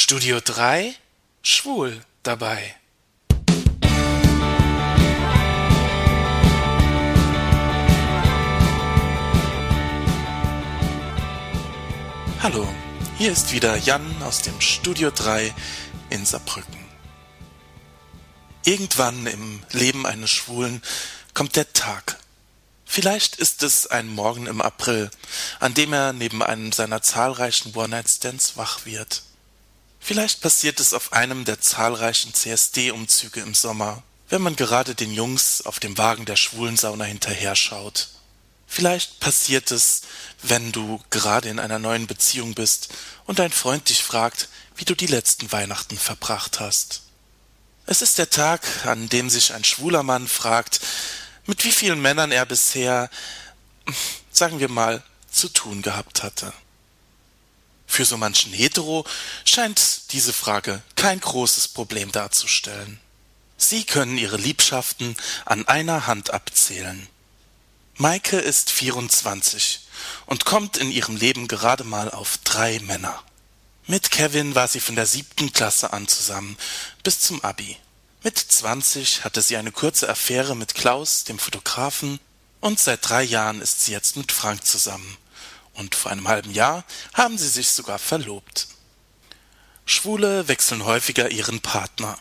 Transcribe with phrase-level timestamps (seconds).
[0.00, 0.94] Studio 3
[1.42, 2.76] Schwul dabei.
[12.40, 12.72] Hallo,
[13.18, 15.52] hier ist wieder Jan aus dem Studio 3
[16.10, 16.78] in Saarbrücken.
[18.64, 20.80] Irgendwann im Leben eines Schwulen
[21.34, 22.20] kommt der Tag.
[22.84, 25.10] Vielleicht ist es ein Morgen im April,
[25.58, 29.24] an dem er neben einem seiner zahlreichen One-Night-Stands wach wird.
[30.08, 35.60] Vielleicht passiert es auf einem der zahlreichen CSD-Umzüge im Sommer, wenn man gerade den Jungs
[35.60, 38.08] auf dem Wagen der Schwulensauna hinterher schaut.
[38.66, 40.00] Vielleicht passiert es,
[40.42, 42.88] wenn du gerade in einer neuen Beziehung bist
[43.26, 47.02] und dein Freund dich fragt, wie du die letzten Weihnachten verbracht hast.
[47.84, 50.80] Es ist der Tag, an dem sich ein schwuler Mann fragt,
[51.44, 53.10] mit wie vielen Männern er bisher,
[54.30, 56.54] sagen wir mal, zu tun gehabt hatte.
[57.98, 59.04] Für so manchen Hetero
[59.44, 63.00] scheint diese Frage kein großes Problem darzustellen.
[63.56, 67.08] Sie können ihre Liebschaften an einer Hand abzählen.
[67.96, 69.80] Maike ist 24
[70.26, 73.20] und kommt in ihrem Leben gerade mal auf drei Männer.
[73.88, 76.56] Mit Kevin war sie von der siebten Klasse an zusammen,
[77.02, 77.78] bis zum Abi.
[78.22, 82.20] Mit 20 hatte sie eine kurze Affäre mit Klaus, dem Fotografen,
[82.60, 85.18] und seit drei Jahren ist sie jetzt mit Frank zusammen.
[85.78, 86.84] Und vor einem halben Jahr
[87.14, 88.66] haben sie sich sogar verlobt.
[89.86, 92.18] Schwule wechseln häufiger ihren Partner.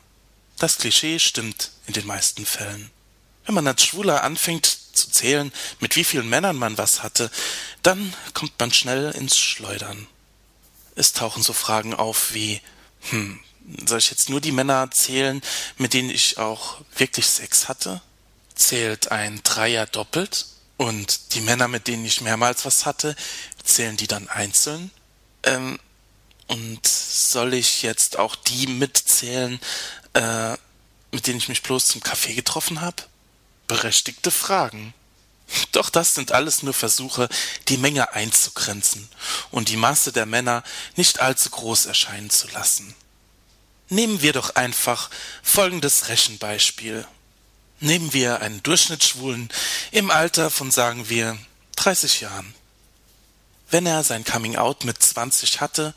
[0.59, 2.91] Das Klischee stimmt in den meisten Fällen.
[3.45, 7.31] Wenn man als Schwuler anfängt zu zählen, mit wie vielen Männern man was hatte,
[7.81, 10.05] dann kommt man schnell ins Schleudern.
[10.95, 12.61] Es tauchen so Fragen auf wie,
[13.09, 13.39] hm,
[13.87, 15.41] soll ich jetzt nur die Männer zählen,
[15.77, 18.01] mit denen ich auch wirklich Sex hatte?
[18.53, 20.45] Zählt ein Dreier doppelt?
[20.77, 23.15] Und die Männer, mit denen ich mehrmals was hatte,
[23.63, 24.91] zählen die dann einzeln?
[25.43, 25.79] Ähm,
[26.47, 29.59] und soll ich jetzt auch die mitzählen,
[30.13, 30.53] äh,
[31.11, 33.03] mit denen ich mich bloß zum Kaffee getroffen habe?
[33.67, 34.93] Berechtigte Fragen.
[35.71, 37.27] Doch das sind alles nur Versuche,
[37.67, 39.09] die Menge einzugrenzen
[39.51, 40.63] und die Masse der Männer
[40.95, 42.95] nicht allzu groß erscheinen zu lassen.
[43.89, 45.09] Nehmen wir doch einfach
[45.41, 47.07] folgendes Rechenbeispiel.
[47.79, 49.49] Nehmen wir einen Durchschnittsschwulen
[49.91, 51.37] im Alter von sagen wir
[51.75, 52.55] 30 Jahren.
[53.69, 55.93] Wenn er sein Coming Out mit 20 hatte,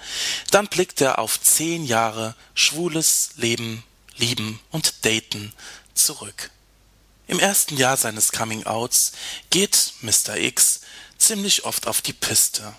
[0.50, 3.82] dann blickt er auf 10 Jahre schwules Leben,
[4.16, 5.54] Lieben und Daten
[5.94, 6.50] zurück.
[7.28, 9.12] Im ersten Jahr seines Coming-outs
[9.50, 10.36] geht Mr.
[10.36, 10.80] X
[11.16, 12.74] ziemlich oft auf die Piste.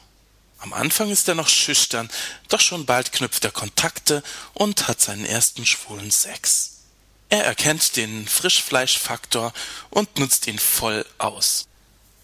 [0.59, 2.09] Am Anfang ist er noch schüchtern,
[2.49, 4.21] doch schon bald knüpft er Kontakte
[4.53, 6.80] und hat seinen ersten schwulen Sex.
[7.31, 9.53] Er erkennt den Frischfleischfaktor
[9.89, 11.65] und nutzt ihn voll aus.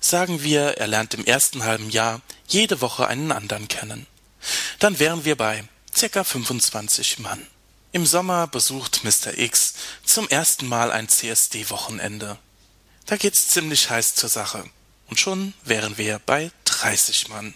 [0.01, 4.05] Sagen wir, er lernt im ersten halben Jahr jede Woche einen anderen kennen.
[4.79, 5.63] Dann wären wir bei
[5.97, 6.23] ca.
[6.25, 7.47] 25 Mann.
[7.93, 9.37] Im Sommer besucht Mr.
[9.37, 12.37] X zum ersten Mal ein CSD-Wochenende.
[13.05, 14.65] Da geht's ziemlich heiß zur Sache.
[15.07, 17.53] Und schon wären wir bei 30 Mann.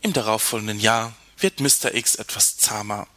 [0.00, 1.92] Im darauffolgenden Jahr wird Mr.
[1.92, 3.08] X etwas zahmer.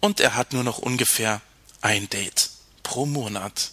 [0.00, 1.40] Und er hat nur noch ungefähr
[1.82, 2.51] ein Date
[2.92, 3.70] pro Monat.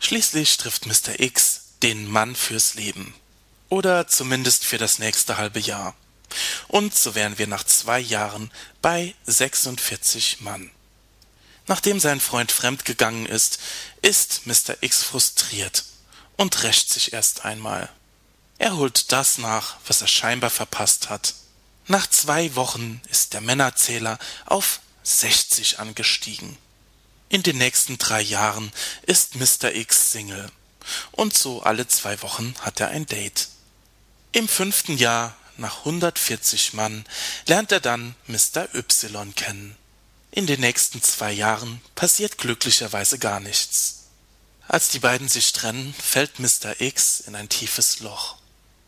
[0.00, 1.18] Schließlich trifft Mr.
[1.18, 3.14] X den Mann fürs Leben.
[3.70, 5.94] Oder zumindest für das nächste halbe Jahr.
[6.68, 8.50] Und so wären wir nach zwei Jahren
[8.82, 10.70] bei 46 Mann.
[11.68, 13.60] Nachdem sein Freund fremdgegangen ist,
[14.02, 14.76] ist Mr.
[14.82, 15.84] X frustriert
[16.36, 17.88] und rächt sich erst einmal.
[18.58, 21.32] Er holt das nach, was er scheinbar verpasst hat.
[21.86, 26.58] Nach zwei Wochen ist der Männerzähler auf 60 angestiegen.
[27.32, 29.72] In den nächsten drei Jahren ist Mr.
[29.72, 30.50] X Single.
[31.12, 33.48] Und so alle zwei Wochen hat er ein Date.
[34.32, 37.04] Im fünften Jahr, nach 140 Mann,
[37.46, 38.74] lernt er dann Mr.
[38.74, 39.76] Y kennen.
[40.32, 44.08] In den nächsten zwei Jahren passiert glücklicherweise gar nichts.
[44.66, 46.80] Als die beiden sich trennen, fällt Mr.
[46.80, 48.38] X in ein tiefes Loch.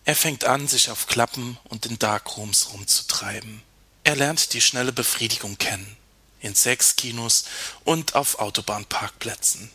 [0.04, 3.62] Er fängt an, sich auf Klappen und in Darkrooms rumzutreiben.
[4.02, 5.96] Er lernt die schnelle Befriedigung kennen.
[6.42, 7.44] In Sexkinos
[7.84, 9.70] und auf Autobahnparkplätzen.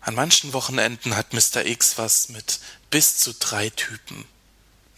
[0.00, 1.66] An manchen Wochenenden hat Mr.
[1.66, 2.60] X was mit
[2.90, 4.24] bis zu drei Typen.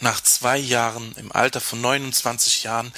[0.00, 2.93] Nach zwei Jahren, im Alter von 29 Jahren,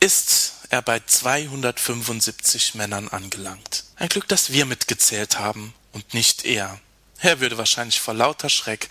[0.00, 3.84] ist er bei 275 Männern angelangt.
[3.96, 6.80] Ein Glück, dass wir mitgezählt haben und nicht er.
[7.20, 8.88] Er würde wahrscheinlich vor lauter Schreck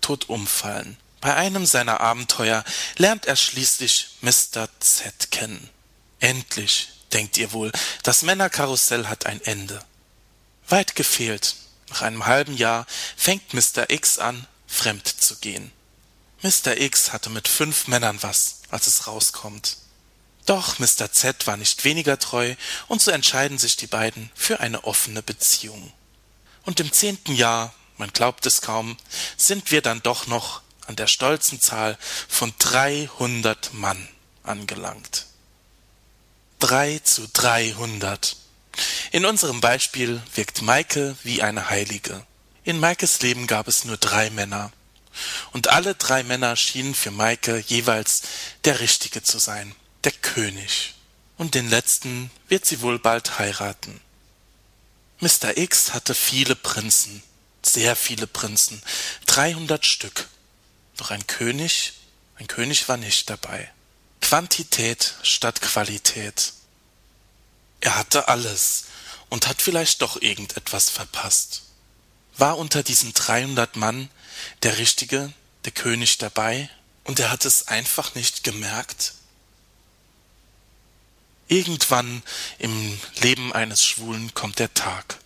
[0.00, 0.96] tot umfallen.
[1.20, 2.64] Bei einem seiner Abenteuer
[2.96, 4.68] lernt er schließlich Mr.
[4.80, 5.68] Z kennen.
[6.18, 7.72] Endlich, denkt ihr wohl,
[8.02, 9.82] das Männerkarussell hat ein Ende.
[10.68, 11.56] Weit gefehlt.
[11.90, 12.86] Nach einem halben Jahr
[13.16, 13.90] fängt Mr.
[13.90, 15.72] X an, fremd zu gehen.
[16.42, 16.76] Mr.
[16.78, 19.76] X hatte mit fünf Männern was, als es rauskommt.
[20.46, 21.12] Doch Mr.
[21.12, 22.54] Z war nicht weniger treu,
[22.88, 25.92] und so entscheiden sich die beiden für eine offene Beziehung.
[26.64, 28.96] Und im zehnten Jahr, man glaubt es kaum,
[29.36, 31.98] sind wir dann doch noch an der stolzen Zahl
[32.28, 34.08] von dreihundert Mann
[34.42, 35.26] angelangt.
[36.60, 38.36] Drei zu dreihundert.
[39.12, 42.24] In unserem Beispiel wirkt Maike wie eine Heilige.
[42.64, 44.70] In Maikes Leben gab es nur drei Männer.
[45.52, 48.22] Und alle drei Männer schienen für Maike jeweils
[48.64, 49.74] der Richtige zu sein,
[50.04, 50.94] der König.
[51.38, 53.98] Und den letzten wird sie wohl bald heiraten.
[55.20, 55.56] Mr.
[55.56, 57.22] X hatte viele Prinzen,
[57.62, 58.82] sehr viele Prinzen,
[59.24, 60.28] dreihundert Stück.
[60.98, 61.94] Doch ein König,
[62.36, 63.72] ein König war nicht dabei.
[64.30, 66.52] Quantität statt Qualität.
[67.80, 68.84] Er hatte alles
[69.28, 71.62] und hat vielleicht doch irgendetwas verpasst.
[72.36, 74.08] War unter diesen dreihundert Mann
[74.62, 75.32] der Richtige,
[75.64, 76.70] der König dabei,
[77.02, 79.14] und er hat es einfach nicht gemerkt?
[81.48, 82.22] Irgendwann
[82.60, 85.18] im Leben eines Schwulen kommt der Tag.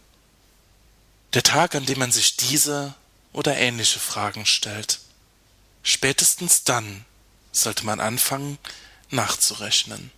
[1.35, 2.95] Der Tag, an dem man sich diese
[3.35, 5.01] oder ähnliche Fragen stellt.
[5.83, 7.05] Spätestens dann
[7.53, 8.59] sollte man anfangen
[9.15, 10.11] nachzurechnen.